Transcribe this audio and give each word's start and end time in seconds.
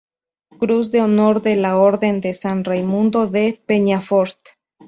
Cruz 0.57 0.89
de 0.89 0.99
Honor 0.99 1.43
de 1.43 1.55
la 1.55 1.77
Orden 1.77 2.21
de 2.21 2.33
San 2.33 2.63
Raimundo 2.63 3.27
de 3.27 3.61
Peñafort 3.67 4.39